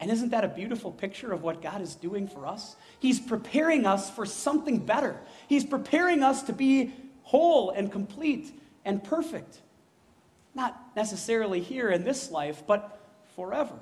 And 0.00 0.10
isn't 0.10 0.30
that 0.30 0.44
a 0.44 0.48
beautiful 0.48 0.90
picture 0.90 1.32
of 1.32 1.42
what 1.42 1.62
God 1.62 1.80
is 1.80 1.94
doing 1.94 2.26
for 2.28 2.46
us? 2.46 2.76
He's 2.98 3.20
preparing 3.20 3.86
us 3.86 4.10
for 4.10 4.26
something 4.26 4.78
better. 4.78 5.20
He's 5.48 5.64
preparing 5.64 6.22
us 6.22 6.42
to 6.44 6.52
be 6.52 6.92
whole 7.22 7.70
and 7.70 7.90
complete 7.90 8.58
and 8.84 9.02
perfect. 9.02 9.60
Not 10.54 10.96
necessarily 10.96 11.60
here 11.60 11.90
in 11.90 12.04
this 12.04 12.30
life, 12.30 12.62
but 12.66 13.00
forever. 13.34 13.74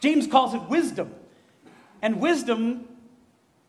James 0.00 0.26
calls 0.26 0.54
it 0.54 0.62
wisdom. 0.68 1.14
And 2.02 2.20
wisdom 2.20 2.88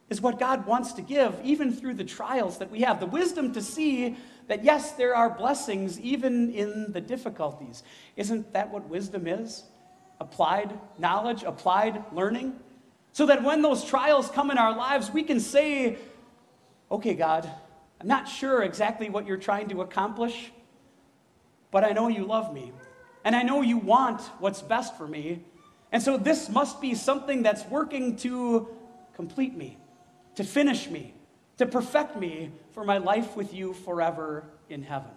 is 0.09 0.21
what 0.21 0.39
God 0.39 0.65
wants 0.65 0.93
to 0.93 1.01
give, 1.01 1.39
even 1.43 1.71
through 1.71 1.95
the 1.95 2.03
trials 2.03 2.59
that 2.59 2.69
we 2.69 2.81
have. 2.81 2.99
The 2.99 3.05
wisdom 3.05 3.53
to 3.53 3.61
see 3.61 4.15
that, 4.47 4.63
yes, 4.63 4.91
there 4.91 5.15
are 5.15 5.29
blessings 5.29 5.99
even 5.99 6.51
in 6.51 6.91
the 6.91 7.01
difficulties. 7.01 7.83
Isn't 8.15 8.53
that 8.53 8.71
what 8.71 8.87
wisdom 8.87 9.27
is? 9.27 9.63
applied 10.19 10.77
knowledge, 10.97 11.43
applied 11.43 12.03
learning, 12.11 12.53
so 13.11 13.25
that 13.25 13.43
when 13.43 13.61
those 13.61 13.83
trials 13.83 14.29
come 14.29 14.51
in 14.51 14.57
our 14.57 14.75
lives, 14.75 15.11
we 15.11 15.23
can 15.23 15.39
say, 15.39 15.97
okay, 16.91 17.13
God, 17.13 17.49
I'm 17.99 18.07
not 18.07 18.27
sure 18.27 18.63
exactly 18.63 19.09
what 19.09 19.25
you're 19.25 19.37
trying 19.37 19.69
to 19.69 19.81
accomplish, 19.81 20.51
but 21.71 21.83
I 21.83 21.91
know 21.91 22.07
you 22.07 22.25
love 22.25 22.53
me, 22.53 22.71
and 23.23 23.35
I 23.35 23.43
know 23.43 23.61
you 23.61 23.77
want 23.77 24.21
what's 24.39 24.61
best 24.61 24.97
for 24.97 25.07
me. 25.07 25.43
And 25.91 26.03
so 26.03 26.17
this 26.17 26.49
must 26.49 26.81
be 26.81 26.95
something 26.95 27.43
that's 27.43 27.65
working 27.65 28.17
to 28.17 28.67
complete 29.15 29.55
me, 29.55 29.77
to 30.35 30.43
finish 30.43 30.89
me, 30.89 31.13
to 31.57 31.65
perfect 31.65 32.17
me 32.17 32.51
for 32.71 32.83
my 32.83 32.97
life 32.97 33.35
with 33.35 33.53
you 33.53 33.73
forever 33.73 34.45
in 34.69 34.83
heaven. 34.83 35.11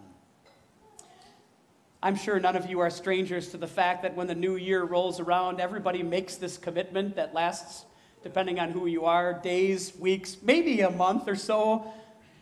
I'm 2.03 2.17
sure 2.17 2.41
none 2.41 2.57
of 2.57 2.71
you 2.71 2.81
are 2.81 2.89
strangers 2.89 3.49
to 3.51 3.59
the 3.59 3.67
fact 3.67 4.03
that 4.03 4.17
when 4.17 4.27
the 4.27 4.35
new 4.35 4.57
year 4.57 4.85
rolls 4.85 5.21
around, 5.21 5.61
everybody 5.61 6.03
makes 6.03 6.37
this 6.37 6.57
commitment 6.57 7.17
that 7.17 7.35
lasts, 7.35 7.85
depending 8.23 8.59
on 8.59 8.71
who 8.71 8.87
you 8.87 9.05
are, 9.05 9.35
days, 9.35 9.93
weeks, 9.99 10.39
maybe 10.43 10.81
a 10.81 10.91
month 10.91 11.29
or 11.29 11.37
so. 11.37 11.93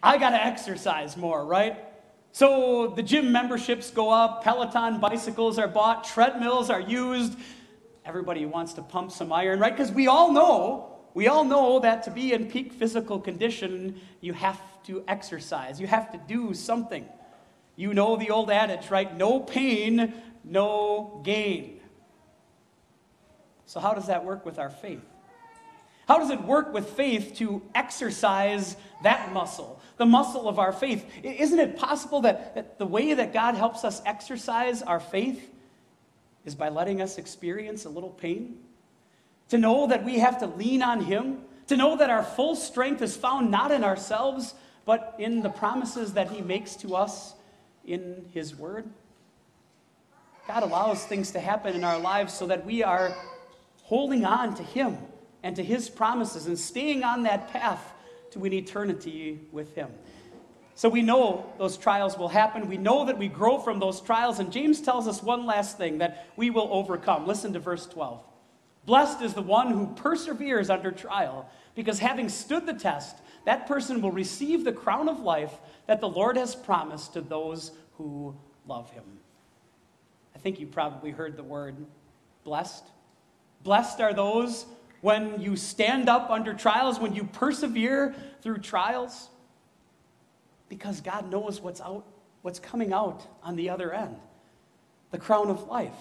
I 0.00 0.18
got 0.18 0.30
to 0.30 0.44
exercise 0.44 1.16
more, 1.16 1.44
right? 1.44 1.76
So 2.38 2.92
the 2.94 3.02
gym 3.02 3.32
memberships 3.32 3.90
go 3.90 4.10
up, 4.10 4.44
Peloton 4.44 5.00
bicycles 5.00 5.58
are 5.58 5.66
bought, 5.66 6.04
treadmills 6.04 6.70
are 6.70 6.80
used. 6.80 7.36
Everybody 8.04 8.46
wants 8.46 8.74
to 8.74 8.82
pump 8.82 9.10
some 9.10 9.32
iron, 9.32 9.58
right? 9.58 9.76
Because 9.76 9.90
we 9.90 10.06
all 10.06 10.30
know, 10.30 11.00
we 11.14 11.26
all 11.26 11.42
know 11.42 11.80
that 11.80 12.04
to 12.04 12.12
be 12.12 12.32
in 12.32 12.48
peak 12.48 12.72
physical 12.72 13.18
condition, 13.18 14.00
you 14.20 14.34
have 14.34 14.60
to 14.84 15.02
exercise. 15.08 15.80
You 15.80 15.88
have 15.88 16.12
to 16.12 16.20
do 16.28 16.54
something. 16.54 17.04
You 17.74 17.92
know 17.92 18.14
the 18.14 18.30
old 18.30 18.52
adage, 18.52 18.88
right? 18.88 19.12
No 19.16 19.40
pain, 19.40 20.14
no 20.44 21.20
gain. 21.24 21.80
So, 23.66 23.80
how 23.80 23.94
does 23.94 24.06
that 24.06 24.24
work 24.24 24.46
with 24.46 24.60
our 24.60 24.70
faith? 24.70 25.02
How 26.08 26.16
does 26.16 26.30
it 26.30 26.42
work 26.42 26.72
with 26.72 26.88
faith 26.88 27.34
to 27.36 27.60
exercise 27.74 28.76
that 29.02 29.30
muscle, 29.34 29.78
the 29.98 30.06
muscle 30.06 30.48
of 30.48 30.58
our 30.58 30.72
faith? 30.72 31.04
Isn't 31.22 31.58
it 31.58 31.76
possible 31.76 32.22
that, 32.22 32.54
that 32.54 32.78
the 32.78 32.86
way 32.86 33.12
that 33.12 33.34
God 33.34 33.54
helps 33.54 33.84
us 33.84 34.00
exercise 34.06 34.80
our 34.80 35.00
faith 35.00 35.52
is 36.46 36.54
by 36.54 36.70
letting 36.70 37.02
us 37.02 37.18
experience 37.18 37.84
a 37.84 37.90
little 37.90 38.08
pain? 38.08 38.56
To 39.50 39.58
know 39.58 39.86
that 39.88 40.02
we 40.02 40.18
have 40.18 40.38
to 40.40 40.46
lean 40.46 40.82
on 40.82 41.02
Him, 41.02 41.42
to 41.66 41.76
know 41.76 41.98
that 41.98 42.08
our 42.08 42.22
full 42.22 42.56
strength 42.56 43.02
is 43.02 43.14
found 43.14 43.50
not 43.50 43.70
in 43.70 43.84
ourselves, 43.84 44.54
but 44.86 45.14
in 45.18 45.42
the 45.42 45.50
promises 45.50 46.14
that 46.14 46.30
He 46.30 46.40
makes 46.40 46.74
to 46.76 46.96
us 46.96 47.34
in 47.84 48.24
His 48.32 48.56
Word. 48.56 48.88
God 50.46 50.62
allows 50.62 51.04
things 51.04 51.32
to 51.32 51.40
happen 51.40 51.74
in 51.74 51.84
our 51.84 51.98
lives 51.98 52.32
so 52.32 52.46
that 52.46 52.64
we 52.64 52.82
are 52.82 53.14
holding 53.82 54.24
on 54.24 54.54
to 54.54 54.62
Him 54.62 54.96
and 55.42 55.56
to 55.56 55.62
His 55.62 55.88
promises 55.88 56.46
and 56.46 56.58
staying 56.58 57.04
on 57.04 57.22
that 57.24 57.52
path 57.52 57.92
to 58.32 58.44
an 58.44 58.52
eternity 58.52 59.40
with 59.52 59.74
Him. 59.74 59.90
So 60.74 60.88
we 60.88 61.02
know 61.02 61.52
those 61.58 61.76
trials 61.76 62.16
will 62.16 62.28
happen. 62.28 62.68
We 62.68 62.76
know 62.76 63.04
that 63.06 63.18
we 63.18 63.26
grow 63.26 63.58
from 63.58 63.80
those 63.80 64.00
trials. 64.00 64.38
And 64.38 64.52
James 64.52 64.80
tells 64.80 65.08
us 65.08 65.22
one 65.22 65.44
last 65.44 65.76
thing 65.76 65.98
that 65.98 66.28
we 66.36 66.50
will 66.50 66.68
overcome. 66.70 67.26
Listen 67.26 67.52
to 67.54 67.58
verse 67.58 67.84
12. 67.86 68.22
Blessed 68.86 69.20
is 69.22 69.34
the 69.34 69.42
one 69.42 69.70
who 69.72 69.88
perseveres 69.96 70.70
under 70.70 70.92
trial, 70.92 71.50
because 71.74 71.98
having 71.98 72.28
stood 72.28 72.64
the 72.64 72.74
test, 72.74 73.16
that 73.44 73.66
person 73.66 74.00
will 74.00 74.12
receive 74.12 74.64
the 74.64 74.72
crown 74.72 75.08
of 75.08 75.20
life 75.20 75.52
that 75.86 76.00
the 76.00 76.08
Lord 76.08 76.36
has 76.36 76.54
promised 76.54 77.12
to 77.14 77.20
those 77.20 77.72
who 77.96 78.36
love 78.66 78.90
him. 78.90 79.04
I 80.34 80.38
think 80.38 80.60
you 80.60 80.66
probably 80.66 81.10
heard 81.10 81.36
the 81.36 81.42
word 81.42 81.76
blessed. 82.44 82.84
Blessed 83.64 84.00
are 84.00 84.14
those 84.14 84.64
when 85.00 85.40
you 85.40 85.56
stand 85.56 86.08
up 86.08 86.30
under 86.30 86.54
trials, 86.54 86.98
when 86.98 87.14
you 87.14 87.24
persevere 87.24 88.14
through 88.42 88.58
trials, 88.58 89.28
because 90.68 91.00
God 91.00 91.30
knows 91.30 91.60
what's 91.60 91.80
out, 91.80 92.04
what's 92.42 92.58
coming 92.58 92.92
out 92.92 93.26
on 93.42 93.56
the 93.56 93.70
other 93.70 93.92
end 93.92 94.16
the 95.10 95.18
crown 95.18 95.48
of 95.48 95.66
life. 95.68 95.94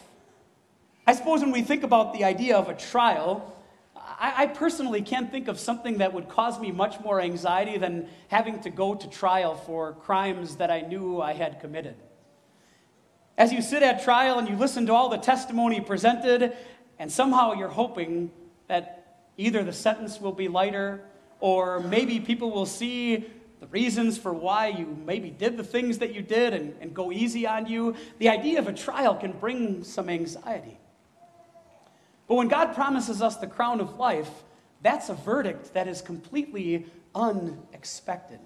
I 1.05 1.13
suppose 1.13 1.39
when 1.39 1.51
we 1.51 1.61
think 1.61 1.83
about 1.83 2.13
the 2.13 2.25
idea 2.25 2.57
of 2.57 2.67
a 2.67 2.73
trial, 2.73 3.55
I, 3.95 4.43
I, 4.43 4.47
personally 4.47 5.01
can't 5.01 5.31
think 5.31 5.47
of 5.47 5.59
something 5.59 5.99
that 5.99 6.13
would 6.13 6.27
cause 6.27 6.59
me 6.59 6.71
much 6.71 6.99
more 6.99 7.21
anxiety 7.21 7.77
than 7.77 8.09
having 8.27 8.59
to 8.61 8.69
go 8.69 8.95
to 8.95 9.09
trial 9.09 9.55
for 9.55 9.93
crimes 9.93 10.57
that 10.57 10.69
I 10.69 10.81
knew 10.81 11.21
I 11.21 11.33
had 11.33 11.61
committed. 11.61 11.95
As 13.37 13.53
you 13.53 13.61
sit 13.61 13.83
at 13.83 14.03
trial 14.03 14.39
and 14.39 14.49
you 14.49 14.55
listen 14.55 14.85
to 14.87 14.93
all 14.93 15.09
the 15.09 15.17
testimony 15.17 15.79
presented, 15.79 16.53
and 16.99 17.11
somehow 17.11 17.53
you're 17.53 17.69
hoping 17.69 18.31
that 18.67 19.17
either 19.37 19.63
the 19.63 19.73
sentence 19.73 20.19
will 20.19 20.31
be 20.31 20.47
lighter 20.47 21.01
or 21.39 21.79
maybe 21.79 22.19
people 22.19 22.51
will 22.51 22.65
see 22.65 23.25
the 23.59 23.67
reasons 23.67 24.17
for 24.17 24.33
why 24.33 24.67
you 24.67 24.97
maybe 25.05 25.29
did 25.29 25.57
the 25.57 25.63
things 25.63 25.97
that 25.99 26.13
you 26.13 26.21
did 26.21 26.53
and, 26.53 26.75
and 26.79 26.93
go 26.93 27.11
easy 27.11 27.47
on 27.47 27.65
you. 27.65 27.95
The 28.19 28.29
idea 28.29 28.59
of 28.59 28.67
a 28.67 28.73
trial 28.73 29.15
can 29.15 29.31
bring 29.31 29.83
some 29.83 30.09
anxiety. 30.09 30.77
But 32.27 32.35
when 32.35 32.47
God 32.49 32.75
promises 32.75 33.21
us 33.21 33.37
the 33.37 33.47
crown 33.47 33.79
of 33.79 33.97
life, 33.97 34.29
That's 34.81 35.09
a 35.09 35.13
verdict 35.13 35.73
that 35.73 35.87
is 35.87 36.01
completely 36.01 36.85
unexpected. 37.15 38.39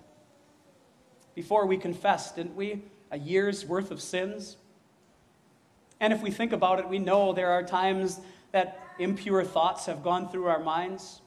Before 1.36 1.66
we 1.66 1.78
confessed, 1.78 2.36
didn't 2.36 2.56
we? 2.56 2.84
A 3.12 3.20
year's 3.20 3.66
worth 3.66 3.92
of 3.92 4.02
sins. 4.02 4.58
And 6.00 6.14
if 6.14 6.22
we 6.22 6.32
think 6.32 6.52
about 6.54 6.80
it, 6.80 6.88
we 6.88 7.00
know 7.00 7.34
there 7.34 7.52
are 7.52 7.64
times 7.64 8.20
that 8.52 8.80
impure 9.00 9.44
thoughts 9.44 9.86
have 9.86 10.04
gone 10.04 10.30
through 10.30 10.48
our 10.48 10.60
minds, 10.60 11.22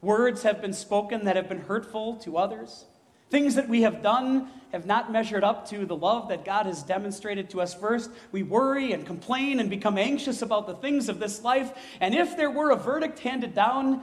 words 0.00 0.42
have 0.42 0.60
been 0.60 0.72
spoken 0.72 1.24
that 1.24 1.36
have 1.36 1.48
been 1.48 1.60
hurtful 1.60 2.16
to 2.16 2.36
others. 2.36 2.86
Things 3.30 3.54
that 3.54 3.68
we 3.68 3.82
have 3.82 4.02
done 4.02 4.48
have 4.72 4.86
not 4.86 5.12
measured 5.12 5.44
up 5.44 5.68
to 5.70 5.86
the 5.86 5.94
love 5.94 6.28
that 6.28 6.44
God 6.44 6.66
has 6.66 6.82
demonstrated 6.82 7.50
to 7.50 7.60
us 7.60 7.74
first. 7.74 8.10
We 8.32 8.42
worry 8.42 8.92
and 8.92 9.06
complain 9.06 9.60
and 9.60 9.70
become 9.70 9.98
anxious 9.98 10.42
about 10.42 10.66
the 10.66 10.74
things 10.74 11.08
of 11.08 11.20
this 11.20 11.42
life. 11.42 11.72
And 12.00 12.14
if 12.14 12.36
there 12.36 12.50
were 12.50 12.70
a 12.70 12.76
verdict 12.76 13.20
handed 13.20 13.54
down, 13.54 14.02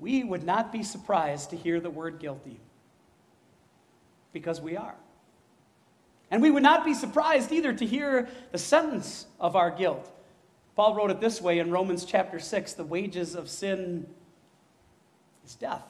we 0.00 0.22
would 0.24 0.44
not 0.44 0.72
be 0.72 0.82
surprised 0.82 1.50
to 1.50 1.56
hear 1.56 1.80
the 1.80 1.90
word 1.90 2.18
guilty. 2.18 2.60
Because 4.32 4.60
we 4.60 4.76
are. 4.76 4.96
And 6.30 6.42
we 6.42 6.50
would 6.50 6.62
not 6.62 6.84
be 6.84 6.94
surprised 6.94 7.52
either 7.52 7.72
to 7.72 7.86
hear 7.86 8.28
the 8.50 8.58
sentence 8.58 9.26
of 9.38 9.56
our 9.56 9.70
guilt. 9.70 10.10
Paul 10.74 10.94
wrote 10.94 11.10
it 11.10 11.20
this 11.20 11.40
way 11.40 11.58
in 11.58 11.70
Romans 11.70 12.04
chapter 12.04 12.38
6 12.38 12.72
the 12.74 12.84
wages 12.84 13.34
of 13.34 13.48
sin 13.48 14.06
is 15.44 15.54
death. 15.54 15.84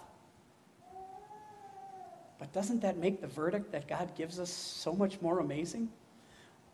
But 2.39 2.53
doesn't 2.53 2.81
that 2.81 2.97
make 2.97 3.21
the 3.21 3.29
verdict 3.29 3.71
that 3.71 3.87
God 3.87 4.17
gives 4.17 4.41
us 4.41 4.51
so 4.51 4.93
much 4.93 5.21
more 5.21 5.39
amazing? 5.39 5.89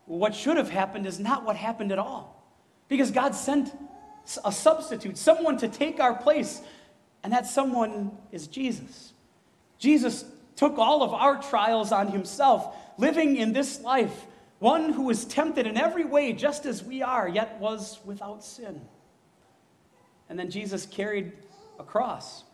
What 0.06 0.34
should 0.34 0.56
have 0.56 0.70
happened 0.70 1.06
is 1.06 1.20
not 1.20 1.44
what 1.44 1.56
happened 1.56 1.92
at 1.92 1.98
all. 1.98 2.42
Because 2.88 3.10
God 3.10 3.34
sent 3.34 3.70
a 4.44 4.50
substitute, 4.50 5.18
someone 5.18 5.58
to 5.58 5.68
take 5.68 6.00
our 6.00 6.14
place, 6.14 6.62
and 7.22 7.32
that 7.34 7.46
someone 7.46 8.12
is 8.32 8.46
Jesus. 8.46 9.12
Jesus 9.78 10.24
took 10.56 10.78
all 10.78 11.02
of 11.02 11.12
our 11.12 11.40
trials 11.42 11.92
on 11.92 12.08
himself, 12.08 12.74
living 12.96 13.36
in 13.36 13.52
this 13.52 13.80
life, 13.82 14.26
one 14.58 14.92
who 14.92 15.02
was 15.02 15.24
tempted 15.24 15.66
in 15.66 15.76
every 15.76 16.04
way 16.04 16.32
just 16.32 16.66
as 16.66 16.82
we 16.82 17.02
are, 17.02 17.28
yet 17.28 17.58
was 17.60 18.00
without 18.04 18.44
sin. 18.44 18.80
And 20.28 20.38
then 20.38 20.50
Jesus 20.50 20.84
carried 20.84 21.32
a 21.78 21.84
cross. 21.84 22.44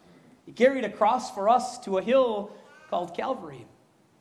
He 0.46 0.52
carried 0.52 0.84
a 0.84 0.90
cross 0.90 1.30
for 1.30 1.48
us 1.48 1.78
to 1.80 1.98
a 1.98 2.02
hill 2.02 2.50
called 2.90 3.16
Calvary. 3.16 3.66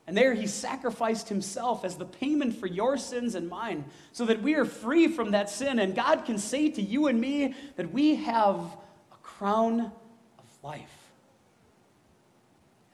And 0.06 0.16
there 0.16 0.34
he 0.34 0.46
sacrificed 0.46 1.28
himself 1.28 1.84
as 1.84 1.96
the 1.96 2.04
payment 2.04 2.56
for 2.56 2.66
your 2.66 2.98
sins 2.98 3.34
and 3.34 3.48
mine, 3.48 3.84
so 4.12 4.26
that 4.26 4.42
we 4.42 4.54
are 4.54 4.64
free 4.64 5.08
from 5.08 5.30
that 5.30 5.48
sin. 5.48 5.78
And 5.78 5.94
God 5.94 6.24
can 6.24 6.38
say 6.38 6.70
to 6.70 6.82
you 6.82 7.06
and 7.06 7.20
me 7.20 7.54
that 7.76 7.92
we 7.92 8.16
have 8.16 8.56
a 8.56 9.16
crown 9.22 9.80
of 9.80 10.44
life. 10.62 10.90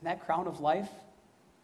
And 0.01 0.09
that 0.09 0.25
crown 0.25 0.47
of 0.47 0.61
life, 0.61 0.89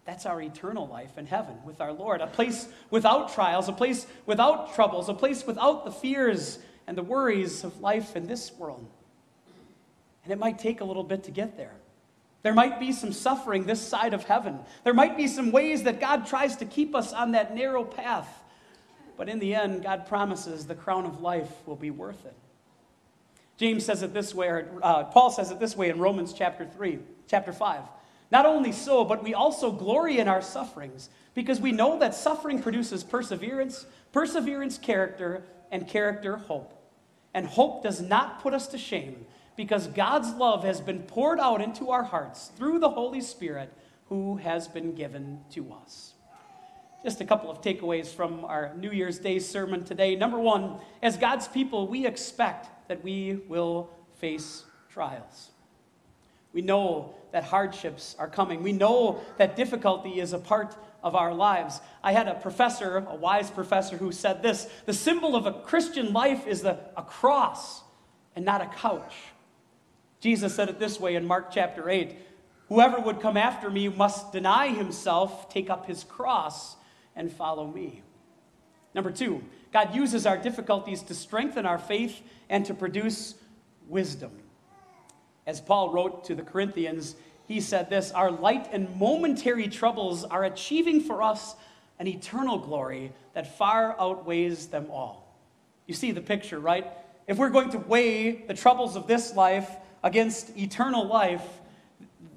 that's 0.07 0.25
our 0.25 0.41
eternal 0.41 0.87
life 0.87 1.19
in 1.19 1.27
heaven 1.27 1.57
with 1.65 1.81
our 1.81 1.93
Lord. 1.93 2.21
A 2.21 2.29
place 2.29 2.69
without 2.91 3.35
trials, 3.35 3.69
a 3.69 3.73
place 3.73 4.07
without 4.25 4.75
troubles, 4.75 5.09
a 5.09 5.15
place 5.15 5.45
without 5.45 5.85
the 5.85 5.91
fears 5.91 6.61
and 6.87 6.97
the 6.97 7.03
worries 7.03 7.65
of 7.65 7.81
life 7.81 8.15
in 8.15 8.29
this 8.29 8.53
world. 8.53 8.87
And 10.23 10.33
it 10.33 10.39
might 10.39 10.61
take 10.61 10.81
a 10.81 10.85
little 10.85 11.03
bit 11.03 11.25
to 11.25 11.33
get 11.33 11.57
there. 11.57 11.75
There 12.45 12.55
might 12.55 12.79
be 12.79 12.93
some 12.93 13.13
suffering 13.13 13.65
this 13.65 13.81
side 13.81 14.15
of 14.15 14.23
heaven. 14.23 14.61
There 14.85 14.95
might 14.95 15.17
be 15.17 15.27
some 15.27 15.51
ways 15.51 15.83
that 15.83 15.99
God 15.99 16.27
tries 16.27 16.57
to 16.59 16.65
keep 16.65 16.95
us 16.95 17.13
on 17.13 17.33
that 17.33 17.53
narrow 17.53 17.83
path. 17.83 18.29
But 19.17 19.29
in 19.29 19.41
the 19.41 19.57
end, 19.57 19.83
God 19.83 20.07
promises 20.07 20.67
the 20.67 20.77
crown 20.77 21.07
of 21.07 21.21
life 21.21 21.51
will 21.67 21.75
be 21.75 21.91
worth 21.91 22.25
it. 22.25 22.37
James 23.57 23.85
says 23.85 24.03
it 24.03 24.15
this 24.15 24.33
way, 24.33 24.49
or 24.49 24.69
uh, 24.83 25.05
Paul 25.05 25.31
says 25.31 25.51
it 25.51 25.59
this 25.59 25.77
way 25.77 25.89
in 25.89 25.99
Romans 25.99 26.33
chapter 26.33 26.65
3, 26.65 27.01
chapter 27.27 27.53
5. 27.53 27.81
Not 28.31 28.47
only 28.47 28.73
so, 28.73 29.05
but 29.05 29.23
we 29.23 29.35
also 29.35 29.71
glory 29.71 30.19
in 30.19 30.29
our 30.29 30.43
sufferings, 30.43 31.11
because 31.35 31.61
we 31.61 31.73
know 31.73 31.99
that 31.99 32.15
suffering 32.15 32.61
produces 32.61 33.05
perseverance, 33.05 33.87
perseverance, 34.13 34.79
character, 34.79 35.45
and 35.71 35.87
character, 35.87 36.37
hope. 36.37 36.73
And 37.35 37.47
hope 37.47 37.83
does 37.83 38.01
not 38.01 38.43
put 38.43 38.55
us 38.55 38.67
to 38.69 38.79
shame 38.79 39.27
because 39.57 39.87
God's 39.89 40.33
love 40.33 40.65
has 40.65 40.81
been 40.81 41.03
poured 41.03 41.41
out 41.41 41.61
into 41.61 41.91
our 41.91 42.03
hearts 42.03 42.51
through 42.57 42.79
the 42.79 42.91
Holy 42.91 43.21
Spirit 43.21 43.73
who 44.09 44.37
has 44.37 44.69
been 44.69 44.95
given 44.95 45.41
to 45.51 45.73
us. 45.73 46.15
Just 47.03 47.21
a 47.21 47.25
couple 47.25 47.51
of 47.51 47.61
takeaways 47.61 48.09
from 48.09 48.45
our 48.45 48.75
New 48.77 48.91
Year's 48.91 49.19
Day 49.19 49.39
sermon 49.39 49.85
today. 49.85 50.17
Number 50.17 50.39
one, 50.39 50.79
as 51.03 51.17
God's 51.17 51.49
people, 51.49 51.87
we 51.87 52.07
expect 52.07 52.89
that 52.89 53.03
we 53.05 53.41
will 53.49 53.91
face 54.17 54.65
trials. 54.89 55.51
We 56.53 56.63
know 56.63 57.15
that 57.37 57.45
hardships 57.45 58.17
are 58.19 58.31
coming. 58.31 58.63
We 58.63 58.73
know 58.73 59.21
that 59.37 59.57
difficulty 59.57 60.21
is 60.21 60.33
a 60.33 60.39
part 60.39 60.75
of 61.03 61.15
our 61.15 61.35
lives. 61.35 61.83
I 62.03 62.13
had 62.13 62.29
a 62.29 62.35
professor, 62.35 62.97
a 62.97 63.15
wise 63.15 63.51
professor, 63.51 63.99
who 63.99 64.11
said 64.11 64.43
this 64.43 64.67
the 64.87 64.95
symbol 64.95 65.37
of 65.37 65.45
a 65.45 65.53
Christian 65.53 66.15
life 66.15 66.47
is 66.47 66.63
the, 66.63 66.79
a 66.97 67.03
cross 67.03 67.83
and 68.35 68.43
not 68.43 68.63
a 68.63 68.69
couch. 68.69 69.13
Jesus 70.19 70.55
said 70.55 70.71
it 70.71 70.79
this 70.79 70.99
way 70.99 71.15
in 71.15 71.27
Mark 71.27 71.51
chapter 71.53 71.91
8 71.91 72.17
Whoever 72.71 73.01
would 73.01 73.21
come 73.21 73.37
after 73.37 73.69
me 73.69 73.91
must 73.91 74.33
deny 74.33 74.69
himself, 74.69 75.51
take 75.51 75.69
up 75.69 75.85
his 75.85 76.05
cross, 76.05 76.77
and 77.15 77.31
follow 77.31 77.67
me. 77.67 78.03
Number 78.95 79.11
two, 79.11 79.45
God 79.75 79.95
uses 79.95 80.25
our 80.25 80.39
difficulties 80.39 81.03
to 81.03 81.15
strengthen 81.15 81.67
our 81.67 81.79
faith 81.79 82.23
and 82.49 82.65
to 82.65 82.73
produce 82.73 83.35
wisdom. 83.89 84.31
As 85.47 85.61
Paul 85.61 85.93
wrote 85.93 86.25
to 86.25 86.35
the 86.35 86.43
Corinthians, 86.43 87.15
he 87.47 87.61
said 87.61 87.91
this 87.91 88.11
Our 88.11 88.31
light 88.31 88.69
and 88.73 88.95
momentary 88.97 89.69
troubles 89.69 90.25
are 90.25 90.45
achieving 90.45 91.01
for 91.01 91.23
us 91.23 91.55
an 91.99 92.07
eternal 92.07 92.59
glory 92.59 93.13
that 93.35 93.57
far 93.57 93.97
outweighs 93.99 94.67
them 94.67 94.89
all. 94.91 95.35
You 95.87 95.95
see 95.95 96.11
the 96.11 96.21
picture, 96.21 96.59
right? 96.59 96.87
If 97.27 97.39
we're 97.39 97.51
going 97.51 97.71
to 97.71 97.79
weigh 97.79 98.33
the 98.47 98.55
troubles 98.55 98.97
of 98.97 99.07
this 99.07 99.35
life 99.35 99.71
against 100.03 100.57
eternal 100.57 101.07
life, 101.07 101.45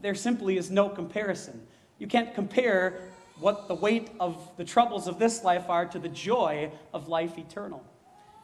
there 0.01 0.15
simply 0.15 0.57
is 0.57 0.71
no 0.71 0.89
comparison. 0.89 1.67
You 1.97 2.07
can't 2.07 2.33
compare 2.33 3.01
what 3.39 3.67
the 3.67 3.75
weight 3.75 4.09
of 4.19 4.49
the 4.57 4.65
troubles 4.65 5.07
of 5.07 5.19
this 5.19 5.43
life 5.43 5.69
are 5.69 5.85
to 5.87 5.99
the 5.99 6.09
joy 6.09 6.71
of 6.93 7.07
life 7.07 7.37
eternal. 7.37 7.83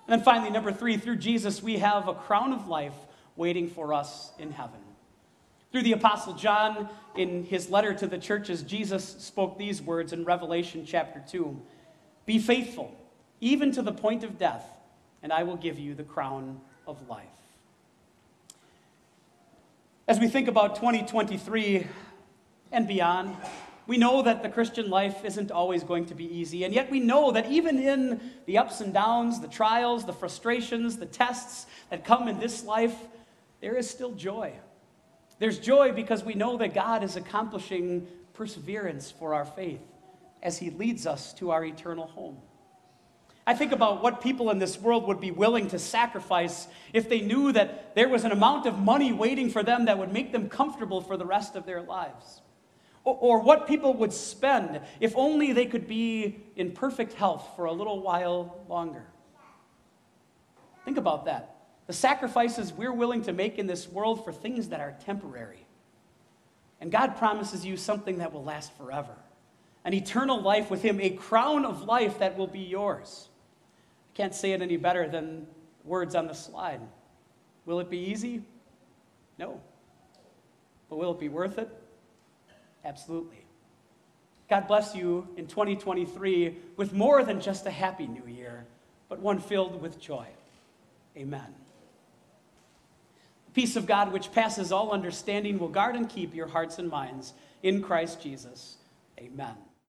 And 0.08 0.20
then 0.20 0.24
finally, 0.24 0.52
number 0.52 0.72
three, 0.72 0.98
through 0.98 1.18
Jesus, 1.18 1.64
we 1.64 1.78
have 1.78 2.08
a 2.08 2.14
crown 2.14 2.54
of 2.54 2.68
life 2.68 2.94
waiting 3.36 3.70
for 3.70 3.94
us 3.94 4.32
in 4.38 4.52
heaven. 4.52 4.80
Through 5.76 5.84
the 5.84 5.92
Apostle 5.92 6.32
John, 6.36 6.88
in 7.18 7.44
his 7.44 7.70
letter 7.70 7.94
to 7.96 8.08
the 8.08 8.18
churches, 8.18 8.64
Jesus 8.64 9.04
spoke 9.04 9.58
these 9.58 9.82
words 9.82 10.14
in 10.14 10.24
Revelation 10.24 10.86
chapter 10.86 11.22
2 11.30 11.62
Be 12.26 12.40
faithful, 12.40 12.96
even 13.42 13.74
to 13.74 13.82
the 13.82 13.92
point 13.92 14.24
of 14.24 14.40
death, 14.40 14.66
and 15.22 15.34
I 15.34 15.44
will 15.44 15.58
give 15.58 15.78
you 15.78 15.94
the 15.94 16.06
crown 16.06 16.62
of 16.88 17.10
life. 17.10 17.26
As 20.08 20.18
we 20.18 20.30
think 20.30 20.48
about 20.48 20.78
2023 20.78 21.86
and 22.72 22.88
beyond, 22.88 23.36
we 23.86 23.98
know 23.98 24.22
that 24.22 24.44
the 24.44 24.50
Christian 24.50 24.90
life 24.90 25.26
isn't 25.26 25.52
always 25.52 25.84
going 25.84 26.06
to 26.06 26.16
be 26.16 26.24
easy, 26.24 26.64
and 26.64 26.74
yet 26.74 26.90
we 26.90 27.02
know 27.02 27.32
that 27.34 27.52
even 27.52 27.80
in 27.80 28.22
the 28.46 28.60
ups 28.60 28.80
and 28.80 28.94
downs, 28.94 29.42
the 29.42 29.50
trials, 29.50 30.06
the 30.06 30.14
frustrations, 30.14 30.96
the 30.96 31.06
tests 31.06 31.66
that 31.90 32.06
come 32.06 32.30
in 32.30 32.40
this 32.40 32.64
life, 32.64 32.96
there 33.60 33.76
is 33.76 33.90
still 33.90 34.14
joy. 34.14 34.54
There's 35.40 35.60
joy 35.60 35.92
because 35.92 36.24
we 36.24 36.34
know 36.34 36.58
that 36.58 36.74
God 36.74 37.04
is 37.04 37.16
accomplishing 37.16 38.08
perseverance 38.34 39.12
for 39.12 39.34
our 39.34 39.46
faith 39.46 39.82
as 40.42 40.58
He 40.58 40.70
leads 40.70 41.06
us 41.06 41.34
to 41.36 41.52
our 41.52 41.64
eternal 41.66 42.08
home. 42.08 42.38
I 43.48 43.54
think 43.54 43.72
about 43.72 44.02
what 44.02 44.22
people 44.22 44.50
in 44.50 44.58
this 44.58 44.80
world 44.80 45.08
would 45.08 45.20
be 45.20 45.30
willing 45.30 45.68
to 45.68 45.78
sacrifice 45.78 46.68
if 46.94 47.08
they 47.10 47.22
knew 47.22 47.52
that 47.52 47.94
there 47.94 48.10
was 48.10 48.24
an 48.24 48.32
amount 48.32 48.66
of 48.66 48.80
money 48.80 49.14
waiting 49.14 49.52
for 49.52 49.62
them 49.62 49.86
that 49.86 50.00
would 50.00 50.12
make 50.12 50.32
them 50.32 50.50
comfortable 50.50 51.00
for 51.00 51.16
the 51.16 51.26
rest 51.26 51.56
of 51.56 51.66
their 51.66 51.82
lives. 51.82 52.42
Or, 53.04 53.18
or, 53.22 53.40
what 53.42 53.68
people 53.68 53.94
would 53.96 54.12
spend 54.12 54.82
if 55.00 55.16
only 55.16 55.54
they 55.54 55.68
could 55.68 55.88
be 55.88 56.44
in 56.56 56.72
perfect 56.72 57.14
health 57.14 57.48
for 57.56 57.66
a 57.66 57.72
little 57.72 58.02
while 58.02 58.66
longer. 58.68 59.06
Think 60.86 60.98
about 60.98 61.26
that. 61.26 61.55
The 61.88 61.94
sacrifices 61.94 62.74
we're 62.74 62.94
willing 62.94 63.24
to 63.24 63.34
make 63.34 63.60
in 63.60 63.68
this 63.68 63.88
world 63.88 64.24
for 64.24 64.32
things 64.32 64.70
that 64.70 64.80
are 64.80 64.96
temporary. 65.06 65.66
And 66.82 66.92
God 66.92 67.18
promises 67.18 67.66
you 67.66 67.78
something 67.78 68.18
that 68.18 68.34
will 68.34 68.44
last 68.44 68.76
forever 68.78 69.16
an 69.86 69.94
eternal 69.94 70.42
life 70.42 70.72
with 70.72 70.82
Him, 70.82 71.00
a 71.00 71.12
crown 71.12 71.64
of 71.64 71.84
life 71.84 72.18
that 72.20 72.36
will 72.38 72.48
be 72.48 72.60
yours. 72.60 73.30
I 74.14 74.18
can't 74.18 74.34
say 74.34 74.52
it 74.52 74.62
any 74.64 74.78
better 74.78 75.08
than 75.08 75.46
words 75.84 76.16
on 76.16 76.26
the 76.26 76.34
slide. 76.34 76.82
Will 77.66 77.80
it 77.80 77.90
be 77.90 78.00
easy? 78.00 78.42
No. 79.38 79.62
But 80.90 80.98
will 80.98 81.12
it 81.12 81.20
be 81.20 81.30
worth 81.30 81.60
it? 81.60 81.70
Absolutely. 82.84 83.46
God 84.50 84.68
bless 84.68 84.96
you 84.96 85.28
in 85.38 85.48
2023 85.48 86.58
with 86.78 86.94
more 86.94 87.24
than 87.24 87.40
just 87.40 87.66
a 87.66 87.72
happy 87.72 88.08
new 88.08 88.26
year, 88.28 88.66
but 89.08 89.20
one 89.20 89.40
filled 89.40 89.82
with 89.82 90.00
joy. 90.00 90.28
Amen. 91.16 91.54
Peace 93.56 93.78
of 93.78 93.88
God, 93.88 94.12
which 94.12 94.34
passes 94.34 94.74
all 94.74 94.92
understanding, 94.92 95.58
will 95.58 95.70
guard 95.70 95.96
and 95.96 96.10
keep 96.10 96.36
your 96.36 96.48
hearts 96.48 96.78
and 96.78 96.90
minds 96.90 97.34
in 97.64 97.82
Christ 97.82 98.22
Jesus. 98.22 98.76
Amen. 99.18 99.56